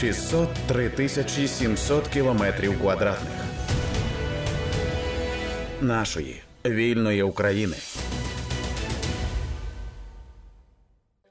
603 0.00 0.88
тисячі 0.88 1.48
700 1.48 2.08
кілометрів 2.08 2.80
квадратних 2.80 3.32
нашої 5.80 6.42
вільної 6.66 7.22
України. 7.22 7.76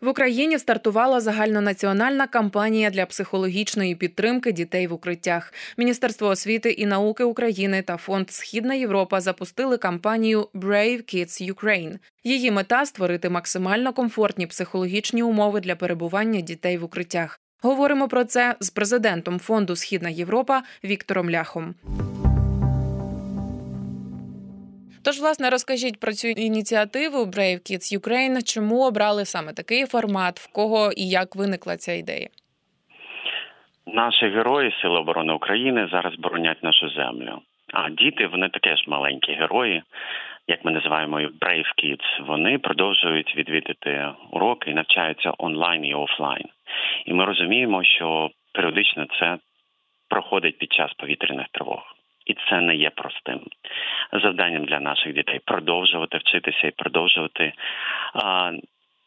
В 0.02 0.08
Україні 0.08 0.60
стартувала 0.60 1.22
загальнонаціональна 1.22 2.28
кампанія 2.28 2.90
для 2.90 3.06
психологічної 3.06 3.96
підтримки 3.96 4.52
дітей 4.52 4.88
в 4.88 4.94
укриттях. 4.94 5.54
Міністерство 5.78 6.28
освіти 6.28 6.72
і 6.72 6.86
науки 6.86 7.24
України 7.24 7.82
та 7.82 7.98
фонд 7.98 8.32
Східна 8.32 8.74
Європа 8.74 9.22
запустили 9.22 9.78
кампанію 9.78 10.48
Brave 10.54 11.16
Kids 11.16 11.54
Ukraine. 11.54 11.98
Її 12.24 12.52
мета 12.52 12.86
створити 12.86 13.30
максимально 13.30 13.94
комфортні 13.94 14.48
психологічні 14.48 15.24
умови 15.24 15.60
для 15.60 15.76
перебування 15.76 16.42
дітей 16.42 16.78
в 16.78 16.84
укриттях. 16.84 17.40
Говоримо 17.64 18.08
про 18.08 18.24
це 18.24 18.56
з 18.60 18.70
президентом 18.70 19.40
фонду 19.40 19.76
Східна 19.76 20.10
Європа 20.10 20.62
Віктором 20.84 21.30
Ляхом. 21.30 21.76
Тож, 25.06 25.20
власне, 25.20 25.50
розкажіть 25.50 26.00
про 26.00 26.12
цю 26.12 26.28
ініціативу 26.28 27.18
Brave 27.18 27.60
Kids 27.72 28.00
Ukraine, 28.00 28.54
Чому 28.54 28.88
обрали 28.88 29.26
саме 29.26 29.54
такий 29.54 29.86
формат, 29.86 30.40
в 30.40 30.54
кого 30.54 30.92
і 30.92 31.10
як 31.10 31.36
виникла 31.36 31.78
ця 31.78 31.94
ідея? 31.94 32.28
Наші 33.86 34.26
герої 34.26 34.76
Сили 34.82 35.00
оборони 35.00 35.34
України 35.34 35.88
зараз 35.92 36.16
боронять 36.16 36.64
нашу 36.64 36.90
землю. 36.90 37.42
А 37.74 37.90
діти 37.90 38.28
вони 38.28 38.50
таке 38.50 38.78
ж 38.78 38.84
маленькі 38.88 39.34
герої, 39.34 39.84
як 40.48 40.66
ми 40.66 40.72
називаємо 40.72 41.18
Brave 41.20 41.72
Kids. 41.84 42.28
Вони 42.28 42.58
продовжують 42.58 43.36
відвідати 43.38 44.08
уроки 44.32 44.72
і 44.72 44.74
навчаються 44.74 45.34
онлайн 45.38 45.86
і 45.86 45.94
офлайн. 45.94 46.46
І 47.06 47.14
ми 47.14 47.26
розуміємо, 47.26 47.84
що 47.84 48.30
періодично 48.54 49.06
це 49.20 49.38
проходить 50.10 50.58
під 50.58 50.74
час 50.74 50.94
повітряних 50.94 51.48
тривог 51.52 51.98
і 52.28 52.36
це 52.50 52.62
не 52.62 52.76
є 52.76 52.90
простим 52.90 53.40
завданням 54.24 54.66
для 54.66 54.80
наших 54.80 55.14
дітей 55.14 55.40
продовжувати 55.46 56.18
вчитися 56.18 56.68
і 56.68 56.72
продовжувати 56.72 57.54
а, 58.14 58.52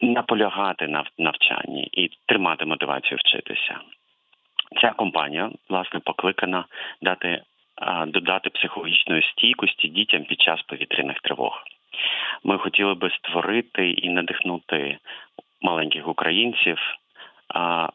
наполягати 0.01 0.87
на 0.87 1.03
навчанні 1.17 1.89
і 1.91 2.09
тримати 2.25 2.65
мотивацію 2.65 3.17
вчитися. 3.17 3.79
Ця 4.81 4.91
компанія 4.91 5.49
власне 5.69 5.99
покликана 5.99 6.65
дати 7.01 7.41
додати 8.07 8.49
психологічної 8.49 9.21
стійкості 9.21 9.87
дітям 9.87 10.23
під 10.23 10.41
час 10.41 10.61
повітряних 10.61 11.19
тривог. 11.19 11.63
Ми 12.43 12.57
хотіли 12.57 12.93
би 12.93 13.09
створити 13.09 13.91
і 13.91 14.09
надихнути 14.09 14.97
маленьких 15.61 16.07
українців 16.07 16.77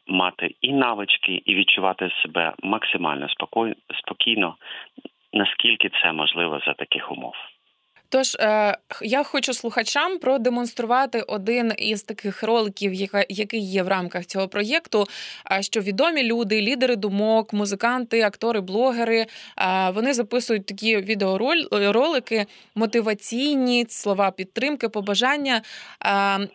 мати 0.07 0.55
і 0.61 0.73
навички, 0.73 1.43
і 1.45 1.55
відчувати 1.55 2.11
себе 2.23 2.55
максимально 2.63 3.29
спокійно 3.99 4.57
наскільки 5.33 5.91
це 6.03 6.13
можливо 6.13 6.61
за 6.67 6.73
таких 6.73 7.13
умов. 7.13 7.35
Тож 8.17 8.35
е, 8.35 8.77
я 9.03 9.23
хочу 9.23 9.55
слухачам 9.55 10.19
продемонструвати 10.19 11.21
один 11.21 11.73
із 11.79 12.03
таких 12.03 12.43
роликів, 12.43 12.95
який 13.29 13.61
є 13.61 13.83
в 13.83 13.89
рамках 13.89 14.27
цього 14.27 14.49
проєкту. 14.49 15.07
що 15.61 15.81
відомі 15.81 16.23
люди, 16.23 16.63
лідери 16.63 16.97
думок, 16.97 17.53
музиканти, 17.53 18.23
актори, 18.23 18.61
блогери 18.61 19.27
вони 19.95 20.15
записують 20.15 20.67
такі 20.67 20.97
відеоролики, 20.97 22.47
мотиваційні 22.75 23.87
слова 23.89 24.31
підтримки, 24.31 24.89
побажання. 24.89 25.63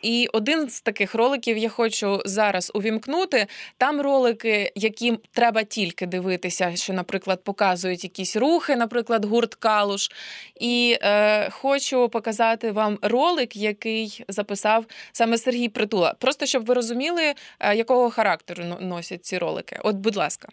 І 0.02 0.28
один 0.34 0.70
з 0.70 0.82
таких 0.82 1.16
роликів 1.16 1.58
я 1.58 1.70
хочу 1.70 2.22
зараз 2.26 2.72
увімкнути. 2.76 3.48
Там 3.78 4.02
ролики, 4.02 4.72
які 4.76 5.18
треба 5.32 5.64
тільки 5.64 6.06
дивитися, 6.06 6.76
що, 6.76 6.94
наприклад, 6.94 7.44
показують 7.44 8.04
якісь 8.04 8.36
рухи, 8.36 8.76
наприклад, 8.76 9.26
гурт 9.26 9.56
Калуш. 9.56 10.12
І 10.60 10.98
е, 11.02 11.51
хочу 11.52 12.10
показати 12.10 12.72
вам 12.72 12.98
ролик, 13.02 13.56
який 13.56 14.24
записав 14.28 14.86
саме 15.12 15.38
Сергій 15.38 15.70
Притула. 15.70 16.14
Просто 16.20 16.46
щоб 16.46 16.66
ви 16.66 16.74
розуміли, 16.74 17.34
е, 17.60 17.76
якого 17.76 18.10
характеру 18.10 18.64
носять 18.80 19.26
ці 19.26 19.38
ролики. 19.38 19.80
От, 19.84 19.96
будь 19.96 20.16
ласка, 20.16 20.48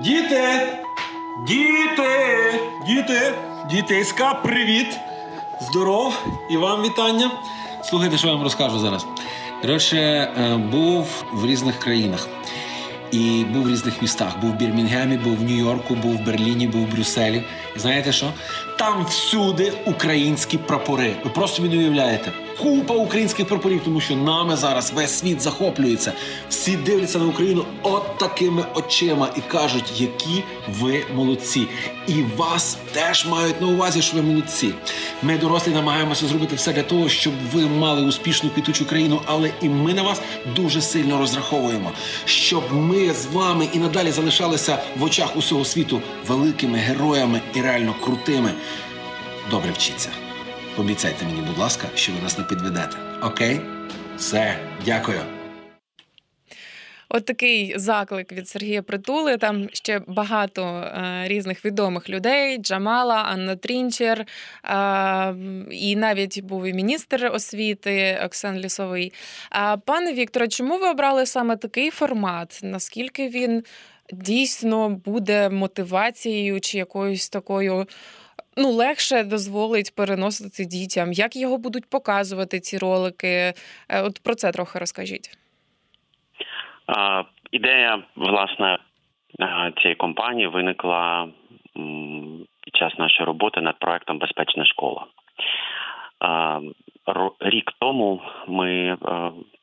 діти, 0.00 0.68
діти, 1.46 2.54
діти, 2.86 3.34
дітейська, 3.70 4.34
привіт! 4.34 4.98
Здоров 5.60 6.26
і 6.50 6.56
вам 6.56 6.82
вітання. 6.82 7.30
Слухайте, 7.84 8.18
що 8.18 8.26
я 8.26 8.34
вам 8.34 8.42
розкажу 8.42 8.78
зараз. 8.78 9.06
Коротше, 9.62 10.28
був 10.72 11.24
в 11.32 11.46
різних 11.46 11.78
країнах. 11.78 12.28
І 13.10 13.44
був 13.44 13.62
в 13.62 13.70
різних 13.70 14.02
містах. 14.02 14.40
Був 14.40 14.50
в 14.50 14.56
Бірмінгемі, 14.56 15.16
був 15.16 15.36
в 15.36 15.42
Нью-Йорку, 15.42 15.94
був 15.94 16.16
в 16.16 16.24
Берліні, 16.26 16.66
був 16.66 16.86
в 16.86 16.90
Брюсселі. 16.90 17.42
Знаєте 17.76 18.12
що? 18.12 18.32
Там 18.78 19.04
всюди 19.04 19.72
українські 19.86 20.58
прапори. 20.58 21.16
Ви 21.24 21.30
просто 21.30 21.56
собі 21.56 21.68
не 21.68 21.76
уявляєте 21.76 22.32
купа 22.62 22.94
українських 22.94 23.46
прапорів, 23.46 23.80
тому 23.84 24.00
що 24.00 24.16
нами 24.16 24.56
зараз 24.56 24.92
весь 24.92 25.18
світ 25.18 25.40
захоплюється. 25.40 26.12
Всі 26.48 26.76
дивляться 26.76 27.18
на 27.18 27.26
Україну 27.26 27.64
от 27.82 28.18
такими 28.18 28.64
очима 28.74 29.28
і 29.36 29.40
кажуть, 29.40 30.00
які 30.00 30.42
ви 30.68 31.04
молодці. 31.14 31.66
І 32.06 32.22
вас 32.36 32.76
теж 32.92 33.26
мають 33.26 33.60
на 33.60 33.66
увазі, 33.66 34.02
що 34.02 34.16
ви 34.16 34.22
молодці. 34.22 34.74
Ми 35.22 35.38
дорослі 35.38 35.72
намагаємося 35.72 36.26
зробити 36.26 36.56
все 36.56 36.72
для 36.72 36.82
того, 36.82 37.08
щоб 37.08 37.32
ви 37.52 37.66
мали 37.66 38.02
успішну 38.02 38.50
квітучу 38.50 38.86
країну, 38.86 39.20
але 39.26 39.50
і 39.62 39.68
ми 39.68 39.94
на 39.94 40.02
вас 40.02 40.22
дуже 40.56 40.82
сильно 40.82 41.18
розраховуємо, 41.18 41.92
щоб 42.24 42.72
ми 42.72 43.14
з 43.14 43.26
вами 43.26 43.68
і 43.72 43.78
надалі 43.78 44.10
залишалися 44.10 44.78
в 44.96 45.02
очах 45.02 45.36
усього 45.36 45.64
світу 45.64 46.00
великими 46.26 46.78
героями 46.78 47.40
і 47.54 47.61
реально 47.62 47.94
крутими. 48.04 48.50
Добре 49.50 49.70
вчіться. 49.70 50.10
Пообіцяйте 50.76 51.24
мені, 51.24 51.40
будь 51.40 51.58
ласка, 51.58 51.86
що 51.94 52.12
ви 52.12 52.20
нас 52.22 52.38
не 52.38 52.44
підведете. 52.44 52.96
Окей? 53.22 53.60
Все, 54.16 54.58
дякую. 54.84 55.20
От 57.14 57.24
такий 57.24 57.78
заклик 57.78 58.32
від 58.32 58.48
Сергія 58.48 58.82
Притули. 58.82 59.36
Там 59.36 59.68
ще 59.72 60.00
багато 60.06 60.62
е, 60.64 61.22
різних 61.28 61.64
відомих 61.64 62.08
людей: 62.08 62.58
Джамала, 62.58 63.14
Анна 63.14 63.56
Трінчер, 63.56 64.20
е, 64.20 64.26
і 65.70 65.96
навіть 65.96 66.42
був 66.42 66.66
і 66.66 66.72
міністр 66.72 67.30
освіти 67.34 68.20
Оксан 68.24 68.58
Лісовий. 68.58 69.12
А 69.50 69.76
пане 69.76 70.12
Вікторе, 70.12 70.48
чому 70.48 70.78
ви 70.78 70.88
обрали 70.88 71.26
саме 71.26 71.56
такий 71.56 71.90
формат? 71.90 72.60
Наскільки 72.62 73.28
він 73.28 73.64
дійсно 74.12 74.88
буде 74.88 75.50
мотивацією 75.50 76.60
чи 76.60 76.78
якоюсь 76.78 77.28
такою? 77.28 77.86
ну 78.56 78.70
легше 78.70 79.24
дозволить 79.24 79.94
переносити 79.96 80.64
дітям, 80.64 81.12
як 81.12 81.36
його 81.36 81.58
будуть 81.58 81.90
показувати 81.90 82.60
ці 82.60 82.78
ролики? 82.78 83.28
Е, 83.28 83.54
от 84.02 84.20
про 84.24 84.34
це 84.34 84.52
трохи 84.52 84.78
розкажіть. 84.78 85.38
А, 86.86 87.22
Ідея 87.50 88.02
власне 88.16 88.78
цієї 89.80 89.94
компанії 89.94 90.46
виникла 90.46 91.28
під 92.64 92.76
час 92.76 92.98
нашої 92.98 93.26
роботи 93.26 93.60
над 93.60 93.78
проектом 93.78 94.18
Безпечна 94.18 94.64
школа. 94.64 95.06
Рік 97.40 97.72
тому 97.80 98.22
ми 98.48 98.96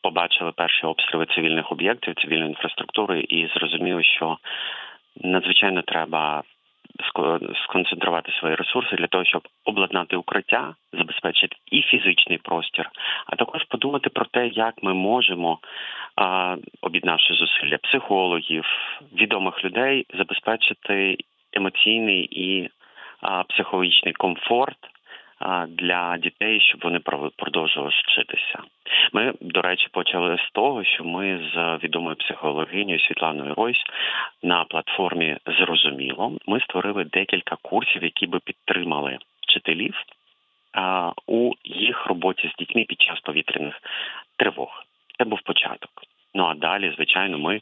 побачили 0.02 0.52
перші 0.52 0.86
обстріли 0.86 1.26
цивільних 1.26 1.72
об'єктів, 1.72 2.16
цивільної 2.16 2.50
інфраструктури, 2.50 3.22
і 3.22 3.48
зрозуміли, 3.48 4.04
що 4.04 4.38
надзвичайно 5.16 5.82
треба 5.82 6.44
сконцентрувати 7.64 8.32
свої 8.32 8.56
ресурси 8.56 8.96
для 8.96 9.08
того, 9.08 9.26
щоб 9.26 9.48
обладнати 9.66 10.16
укриття, 10.16 10.76
забезпечити 10.94 11.56
і 11.72 11.82
фізичний 11.82 12.38
простір, 12.38 12.90
а 13.26 13.36
також 13.36 13.64
подумати 13.64 14.10
про 14.10 14.26
те, 14.26 14.48
як 14.48 14.84
ми 14.84 14.94
можемо, 14.94 15.60
об'єднавши 16.82 17.34
зусилля 17.34 17.78
психологів, 17.78 18.66
відомих 19.14 19.64
людей, 19.64 20.06
забезпечити 20.18 21.18
емоційний 21.54 22.28
і 22.32 22.70
психологічний 23.50 24.14
комфорт 24.14 24.78
для 25.68 26.18
дітей, 26.18 26.60
щоб 26.60 26.82
вони 26.84 27.00
продовжували 27.38 27.92
вчитися. 28.08 28.60
Ми, 29.14 29.34
до 29.42 29.62
речі, 29.62 29.88
почали 29.92 30.38
з 30.38 30.52
того, 30.52 30.84
що 30.84 31.04
ми 31.04 31.50
з 31.54 31.84
відомою 31.84 32.16
психологинею 32.16 33.00
Світланою 33.00 33.54
Ройс 33.54 33.78
на 34.44 34.64
платформі 34.64 35.38
Зрозуміло 35.60 36.38
ми 36.48 36.60
створили 36.60 37.04
декілька 37.04 37.56
курсів, 37.62 38.04
які 38.04 38.28
би 38.28 38.40
підтримали 38.40 39.18
вчителів 39.42 40.04
у 41.28 41.54
їх 41.64 42.06
роботі 42.06 42.52
з 42.54 42.58
дітьми 42.60 42.84
під 42.84 43.02
час 43.02 43.20
повітряних 43.20 43.76
тривог. 44.38 44.84
Це 45.18 45.26
був 45.26 45.42
початок. 45.42 45.92
Ну 46.34 46.46
а 46.46 46.54
далі, 46.54 46.94
звичайно, 46.96 47.38
ми 47.38 47.60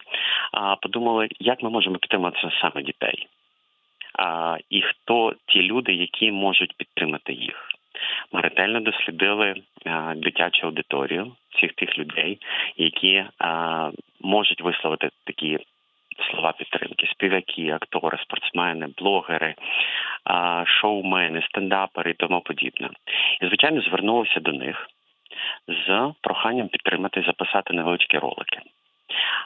подумали, 0.82 1.28
як 1.40 1.64
ми 1.64 1.70
можемо 1.70 1.98
підтримати 1.98 2.52
саме 2.62 2.84
дітей 2.84 3.28
і 4.70 4.82
хто 4.82 5.34
ті 5.48 5.62
люди, 5.62 5.94
які 5.94 6.32
можуть 6.32 6.78
підтримати 6.78 7.34
їх. 7.34 7.67
Ми 8.32 8.42
ретельно 8.42 8.80
дослідили 8.80 9.56
дитячу 10.16 10.68
аудиторію 10.68 11.32
всіх 11.50 11.74
тих 11.74 11.98
людей, 11.98 12.40
які 12.78 13.26
можуть 14.22 14.62
висловити 14.62 15.10
такі 15.26 15.60
слова 16.32 16.52
підтримки: 16.52 17.08
співаки, 17.08 17.72
актори, 17.72 18.18
спортсмени, 18.18 18.88
блогери, 18.98 19.56
шоумени, 20.66 21.42
стендапери 21.42 22.12
і 22.12 22.14
тому 22.14 22.42
подібне. 22.42 22.90
І 23.42 23.48
звичайно 23.48 23.82
звернулися 23.82 24.40
до 24.40 24.52
них 24.52 24.88
з 25.68 26.14
проханням 26.22 26.68
підтримати, 26.68 27.22
записати 27.22 27.74
невеличкі 27.74 28.18
ролики. 28.18 28.60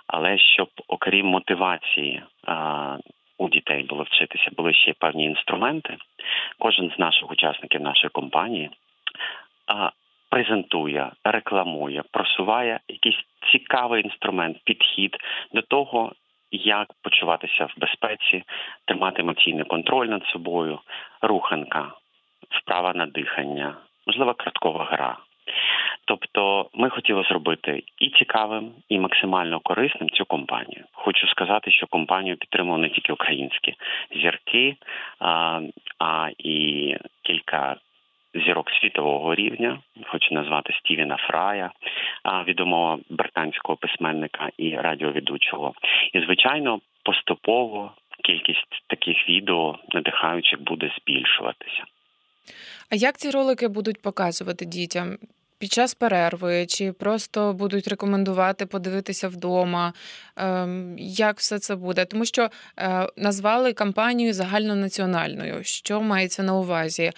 Але 0.08 0.38
щоб, 0.38 0.70
окрім 0.88 1.26
мотивації, 1.26 2.24
у 3.42 3.50
дітей 3.50 3.84
було 3.84 4.04
вчитися, 4.04 4.52
були 4.58 4.74
ще 4.74 4.94
певні 4.94 5.26
інструменти. 5.26 5.98
Кожен 6.60 6.92
з 6.96 7.00
наших 7.00 7.32
учасників 7.32 7.82
нашої 7.82 8.10
компанії 8.10 8.70
презентує, 10.30 11.12
рекламує, 11.24 12.04
просуває 12.12 12.80
якийсь 12.88 13.20
цікавий 13.52 14.04
інструмент, 14.04 14.58
підхід 14.64 15.18
до 15.54 15.62
того, 15.62 16.12
як 16.52 16.88
почуватися 17.04 17.66
в 17.66 17.74
безпеці, 17.78 18.44
тримати 18.86 19.22
емоційний 19.22 19.66
контроль 19.66 20.08
над 20.08 20.24
собою, 20.26 20.80
руханка, 21.22 21.92
вправа 22.50 22.94
на 22.94 23.06
дихання, 23.06 23.76
можливо, 24.08 24.34
краткова 24.34 24.86
гра. 24.86 25.18
Тобто 26.12 26.70
ми 26.74 26.90
хотіли 26.90 27.24
зробити 27.24 27.84
і 28.00 28.10
цікавим, 28.10 28.72
і 28.90 29.00
максимально 29.00 29.60
корисним 29.60 30.10
цю 30.10 30.26
компанію. 30.26 30.84
Хочу 30.92 31.28
сказати, 31.28 31.72
що 31.72 31.88
компанію 31.88 32.38
підтримували 32.38 32.82
не 32.82 32.90
тільки 32.90 33.14
українські 33.14 33.76
зірки, 34.22 34.76
а, 35.20 35.62
а 36.00 36.30
і 36.38 36.96
кілька 37.24 37.76
зірок 38.46 38.72
світового 38.82 39.36
рівня. 39.36 39.80
Хочу 40.08 40.36
назвати 40.36 40.74
Стівена 40.74 41.18
Фрая, 41.18 41.72
відомого 42.48 43.00
британського 43.10 43.76
письменника 43.76 44.50
і 44.58 44.76
радіоведучого. 44.76 45.74
І 46.14 46.20
звичайно, 46.20 46.80
поступово 47.04 47.92
кількість 48.24 48.84
таких 48.88 49.30
відео 49.30 49.80
надихаючих 49.94 50.62
буде 50.62 50.92
збільшуватися. 51.02 51.84
А 52.92 52.96
як 52.96 53.18
ці 53.18 53.32
ролики 53.32 53.68
будуть 53.68 54.02
показувати 54.02 54.66
дітям? 54.66 55.18
Під 55.62 55.72
час 55.72 55.94
перерви, 55.94 56.66
чи 56.66 56.92
просто 56.92 57.54
будуть 57.54 57.88
рекомендувати 57.88 58.66
подивитися 58.66 59.28
вдома, 59.28 59.94
ем, 60.36 60.96
як 60.98 61.40
все 61.40 61.60
це 61.60 61.76
буде? 61.76 62.06
Тому 62.06 62.26
що 62.26 62.50
е, 62.78 63.08
назвали 63.18 63.74
кампанію 63.74 64.34
загальнонаціональною. 64.34 65.64
Що 65.64 66.02
мається 66.02 66.44
на 66.44 66.56
увазі? 66.56 67.12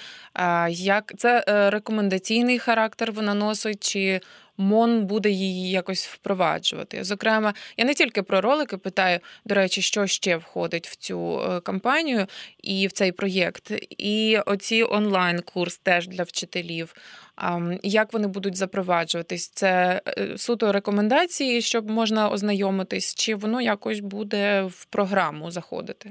Як 0.69 1.13
це 1.17 1.45
е, 1.47 1.69
рекомендаційний 1.69 2.59
характер 2.59 3.11
вона 3.11 3.33
носить, 3.33 3.83
чи 3.83 4.21
МОН 4.57 5.05
буде 5.05 5.29
її 5.29 5.69
якось 5.71 6.07
впроваджувати. 6.07 7.03
Зокрема, 7.03 7.53
я 7.77 7.85
не 7.85 7.93
тільки 7.93 8.23
про 8.23 8.41
ролики 8.41 8.77
питаю, 8.77 9.19
до 9.45 9.55
речі, 9.55 9.81
що 9.81 10.07
ще 10.07 10.37
входить 10.37 10.87
в 10.87 10.95
цю 10.95 11.39
е, 11.39 11.59
кампанію 11.59 12.25
і 12.63 12.87
в 12.87 12.91
цей 12.91 13.11
проєкт, 13.11 13.71
і 13.97 14.37
оці 14.45 14.83
онлайн-курс 14.83 15.77
теж 15.77 16.07
для 16.07 16.23
вчителів. 16.23 16.93
Як 17.83 18.13
вони 18.13 18.27
будуть 18.27 18.55
запроваджуватись? 18.55 19.49
Це 19.49 20.01
е, 20.07 20.37
суто 20.37 20.71
рекомендації, 20.71 21.61
щоб 21.61 21.89
можна 21.89 22.29
ознайомитись, 22.29 23.15
чи 23.15 23.35
воно 23.35 23.61
якось 23.61 23.99
буде 23.99 24.63
в 24.63 24.85
програму 24.85 25.51
заходити? 25.51 26.09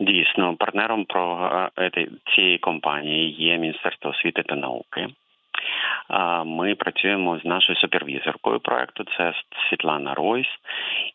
Дійсно, 0.00 0.56
партнером 0.56 1.04
про 1.04 1.48
е, 1.78 1.90
цієї 2.34 2.58
компанії 2.58 3.44
є 3.44 3.58
Міністерство 3.58 4.10
освіти 4.10 4.42
та 4.42 4.54
науки. 4.54 5.08
Ми 6.46 6.74
працюємо 6.74 7.38
з 7.38 7.44
нашою 7.44 7.78
супервізоркою 7.78 8.60
проекту. 8.60 9.04
Це 9.16 9.32
Світлана 9.70 10.14
Ройс, 10.14 10.46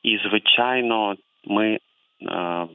і 0.03 0.17
звичайно, 0.17 1.15
ми 1.45 1.79
е, 2.31 2.67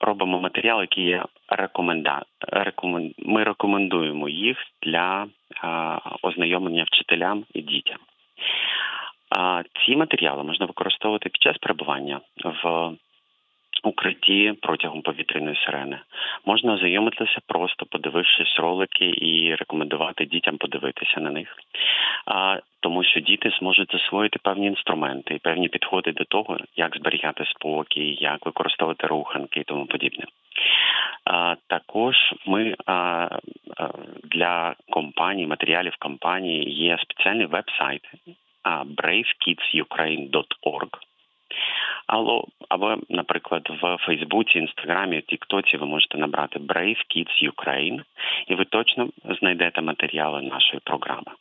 робимо 0.00 0.40
матеріал, 0.40 0.80
який 0.80 1.04
є 1.04 1.24
рекоменда... 1.48 2.22
рекомен... 2.48 3.14
Ми 3.18 3.44
рекомендуємо 3.44 4.28
їх 4.28 4.58
для 4.82 5.26
ознайомлення 6.22 6.84
вчителям 6.84 7.44
і 7.54 7.62
дітям. 7.62 7.98
Ці 9.86 9.96
матеріали 9.96 10.44
можна 10.44 10.66
використовувати 10.66 11.28
під 11.28 11.42
час 11.42 11.58
перебування 11.58 12.20
в 12.44 12.90
укритті 13.82 14.54
протягом 14.62 15.02
повітряної 15.02 15.56
сирени. 15.64 15.98
Можна 16.46 16.72
ознайомитися, 16.72 17.38
просто 17.46 17.86
подивившись 17.86 18.58
ролики 18.58 19.06
і 19.06 19.54
рекомендувати 19.54 20.24
дітям 20.24 20.56
подивитися 20.56 21.20
на 21.20 21.30
них, 21.30 21.56
а, 22.26 22.60
тому 22.80 23.04
що 23.04 23.20
діти 23.20 23.50
зможуть 23.58 23.92
засвоїти 23.92 24.38
певні 24.42 24.66
інструменти 24.66 25.34
і 25.34 25.38
певні 25.38 25.68
підходи 25.68 26.12
до 26.12 26.24
того, 26.24 26.56
як 26.76 26.96
зберігати 26.96 27.44
спокій, 27.44 28.18
як 28.20 28.46
використовувати 28.46 29.06
руханки 29.06 29.60
і 29.60 29.64
тому 29.64 29.86
подібне. 29.86 30.24
Також 31.66 32.16
ми 32.46 32.74
для 34.24 34.74
компанії, 34.90 35.46
матеріалів 35.46 35.96
компанії 35.98 36.70
є 36.70 36.98
спеціальний 36.98 37.46
веб-сайт 37.46 38.02
braveKidsUkraine.org, 38.68 40.88
або, 42.08 42.44
або, 42.68 42.96
наприклад, 43.08 43.68
в 43.82 43.96
Фейсбуці, 44.06 44.58
Інстаграмі, 44.58 45.20
Тіктоці 45.20 45.76
ви 45.76 45.86
можете 45.86 46.18
набрати 46.18 46.58
Brave 46.58 46.98
Kids 47.16 47.50
Ukraine, 47.50 48.00
і 48.46 48.54
ви 48.54 48.64
точно 48.64 49.08
знайдете 49.40 49.80
матеріали 49.80 50.42
нашої 50.42 50.80
програми. 50.84 51.32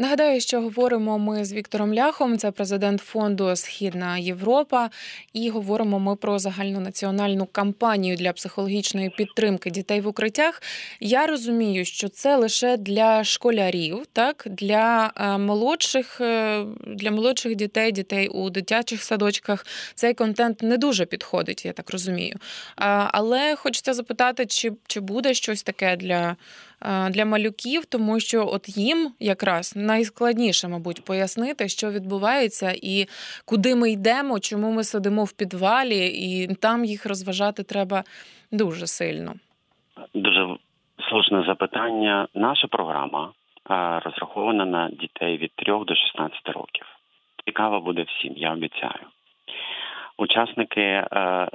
Нагадаю, 0.00 0.40
що 0.40 0.60
говоримо 0.60 1.18
ми 1.18 1.44
з 1.44 1.52
Віктором 1.52 1.94
Ляхом, 1.94 2.38
це 2.38 2.50
президент 2.50 3.00
фонду 3.00 3.56
Східна 3.56 4.18
Європа, 4.18 4.90
і 5.32 5.50
говоримо 5.50 5.98
ми 5.98 6.16
про 6.16 6.38
загальнонаціональну 6.38 7.46
кампанію 7.46 8.16
для 8.16 8.32
психологічної 8.32 9.10
підтримки 9.10 9.70
дітей 9.70 10.00
в 10.00 10.06
укриттях. 10.06 10.62
Я 11.00 11.26
розумію, 11.26 11.84
що 11.84 12.08
це 12.08 12.36
лише 12.36 12.76
для 12.76 13.24
школярів, 13.24 14.06
так 14.12 14.46
для 14.50 15.12
е, 15.16 15.38
молодших, 15.38 16.20
е, 16.20 16.64
для 16.86 17.10
молодших 17.10 17.54
дітей, 17.54 17.92
дітей 17.92 18.28
у 18.28 18.50
дитячих 18.50 19.02
садочках. 19.02 19.66
Цей 19.94 20.14
контент 20.14 20.62
не 20.62 20.76
дуже 20.76 21.06
підходить, 21.06 21.64
я 21.64 21.72
так 21.72 21.90
розумію. 21.90 22.36
Але 22.76 23.56
хочеться 23.56 23.94
запитати, 23.94 24.46
чи, 24.46 24.72
чи 24.86 25.00
буде 25.00 25.34
щось 25.34 25.62
таке 25.62 25.96
для. 25.96 26.36
Е, 26.82 27.10
для 27.10 27.24
малюків, 27.24 27.86
тому 27.86 28.20
що 28.20 28.46
от 28.46 28.78
їм 28.78 29.12
якраз 29.20 29.76
найскладніше, 29.76 30.68
мабуть, 30.68 31.04
пояснити, 31.04 31.68
що 31.68 31.90
відбувається 31.90 32.72
і 32.82 33.06
куди 33.44 33.74
ми 33.74 33.90
йдемо, 33.90 34.40
чому 34.40 34.72
ми 34.72 34.84
сидимо 34.84 35.24
в 35.24 35.32
підвалі, 35.32 36.06
і 36.06 36.54
там 36.54 36.84
їх 36.84 37.06
розважати 37.06 37.62
треба 37.62 38.04
дуже 38.52 38.86
сильно. 38.86 39.34
Дуже 40.14 40.56
слушне 41.10 41.44
запитання. 41.46 42.28
Наша 42.34 42.66
програма 42.66 43.32
е, 43.70 44.00
розрахована 44.04 44.64
на 44.64 44.90
дітей 44.90 45.38
від 45.38 45.52
3 45.54 45.84
до 45.86 45.94
16 45.94 46.48
років. 46.48 46.86
Цікаво 47.44 47.80
буде 47.80 48.02
всім, 48.02 48.32
я 48.36 48.52
обіцяю. 48.52 49.06
Учасники, 50.18 50.80
е, 50.80 51.06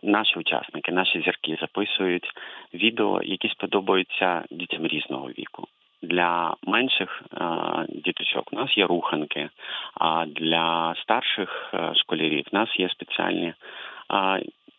наші 0.04 0.40
учасники, 0.40 0.92
наші 0.92 1.22
зірки 1.22 1.58
записують 1.62 2.32
відео, 2.74 3.22
які 3.24 3.50
сподобаються 3.50 4.44
дітям 4.52 4.88
різного 4.88 5.28
віку. 5.28 5.68
Для 6.02 6.56
менших 6.68 7.24
е, 7.34 7.46
діточок 7.90 8.54
у 8.54 8.56
нас 8.56 8.78
є 8.78 8.86
руханки, 8.86 9.50
а 9.96 10.26
для 10.26 10.96
старших 11.04 11.72
е, 11.74 11.96
школярів 11.96 12.46
у 12.52 12.56
нас 12.56 12.70
є 12.80 12.90
спеціальні 12.90 13.54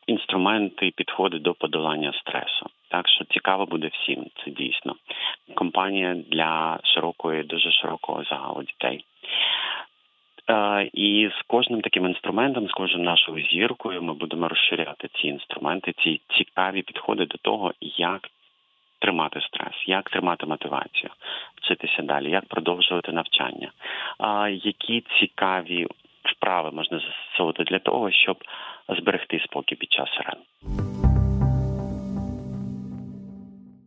інструменти 0.06 0.86
і 0.86 0.90
підходи 0.90 1.38
до 1.38 1.54
подолання 1.54 2.12
стресу. 2.12 2.66
Так 2.88 3.08
що 3.08 3.24
цікаво 3.24 3.66
буде 3.66 3.90
всім. 3.92 4.26
Це 4.44 4.50
дійсно 4.50 4.94
компанія 5.54 6.14
для 6.14 6.78
широкої, 6.84 7.42
дуже 7.42 7.70
широкого. 7.70 8.24
І 10.92 11.30
з 11.40 11.42
кожним 11.46 11.80
таким 11.80 12.06
інструментом, 12.06 12.68
з 12.68 12.72
кожною 12.72 13.04
нашою 13.04 13.46
зіркою, 13.46 14.02
ми 14.02 14.14
будемо 14.14 14.48
розширяти 14.48 15.08
ці 15.08 15.26
інструменти, 15.26 15.94
ці 16.04 16.20
цікаві 16.38 16.82
підходи 16.82 17.26
до 17.26 17.38
того, 17.38 17.72
як 17.96 18.28
тримати 18.98 19.40
стрес, 19.40 19.74
як 19.86 20.10
тримати 20.10 20.46
мотивацію, 20.46 21.10
вчитися 21.56 22.02
далі, 22.02 22.30
як 22.30 22.44
продовжувати 22.44 23.12
навчання, 23.12 23.70
які 24.50 25.04
цікаві 25.20 25.86
вправи 26.24 26.70
можна 26.70 26.98
застосовувати 26.98 27.64
для 27.64 27.78
того, 27.78 28.10
щоб 28.10 28.36
зберегти 28.88 29.40
спокій 29.40 29.74
під 29.74 29.92
час 29.92 30.08
сирен. 30.16 31.03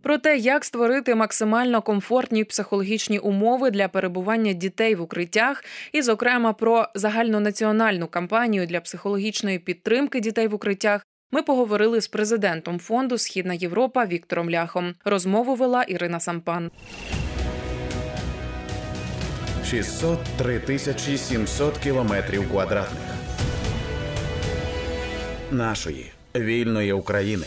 Про 0.08 0.18
те, 0.18 0.38
як 0.38 0.66
створити 0.66 1.16
максимально 1.16 1.82
комфортні 1.82 2.44
психологічні 2.44 3.20
умови 3.20 3.72
для 3.72 3.88
перебування 3.88 4.54
дітей 4.54 4.96
в 4.96 5.02
укриттях, 5.02 5.64
і, 5.92 6.02
зокрема, 6.02 6.54
про 6.54 6.88
загальнонаціональну 6.96 8.08
кампанію 8.08 8.66
для 8.68 8.82
психологічної 8.82 9.60
підтримки 9.60 10.20
дітей 10.20 10.48
в 10.48 10.54
укриттях. 10.54 11.06
Ми 11.32 11.42
поговорили 11.42 12.02
з 12.02 12.08
президентом 12.08 12.80
фонду 12.80 13.18
Східна 13.18 13.54
Європа 13.54 14.06
Віктором 14.06 14.50
Ляхом. 14.50 14.94
Розмову 15.06 15.56
вела 15.56 15.84
Ірина 15.84 16.20
Сампан. 16.20 16.72
603 19.66 20.60
тисячі 20.60 21.18
700 21.18 21.78
кілометрів 21.78 22.50
квадратних 22.50 23.04
нашої 25.52 26.12
вільної 26.36 26.94
України. 26.94 27.46